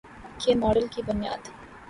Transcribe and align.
کے 0.39 0.55
ماڈل 0.55 0.87
کی 0.87 1.01
بنیاد 1.07 1.41